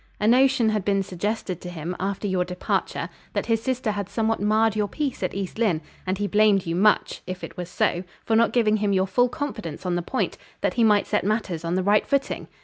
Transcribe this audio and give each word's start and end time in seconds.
A 0.19 0.27
notion 0.27 0.69
had 0.69 0.83
been 0.83 1.03
suggested 1.03 1.61
to 1.61 1.69
him, 1.69 1.95
after 1.99 2.25
your 2.27 2.43
departure, 2.43 3.07
that 3.33 3.45
his 3.45 3.61
sister 3.61 3.91
had 3.91 4.09
somewhat 4.09 4.41
marred 4.41 4.75
your 4.75 4.87
peace 4.87 5.21
at 5.21 5.35
East 5.35 5.59
Lynne, 5.59 5.79
and 6.07 6.17
he 6.17 6.25
blamed 6.25 6.65
you 6.65 6.75
much, 6.75 7.21
if 7.27 7.43
it 7.43 7.55
was 7.55 7.69
so, 7.69 8.03
for 8.25 8.35
not 8.35 8.51
giving 8.51 8.77
him 8.77 8.93
your 8.93 9.05
full 9.05 9.29
confidence 9.29 9.85
on 9.85 9.93
the 9.93 10.01
point, 10.01 10.39
that 10.61 10.73
he 10.73 10.83
might 10.83 11.05
set 11.05 11.23
matters 11.23 11.63
on 11.63 11.75
the 11.75 11.83
right 11.83 12.07
footing. 12.07 12.47